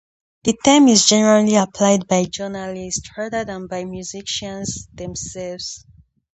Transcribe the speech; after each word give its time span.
The 0.45 0.57
term 0.65 0.87
is 0.87 1.05
generally 1.05 1.57
applied 1.57 2.07
by 2.07 2.25
journalists, 2.25 3.07
rather 3.15 3.45
than 3.45 3.67
by 3.67 3.85
musicians 3.85 4.87
themselves. 4.91 5.85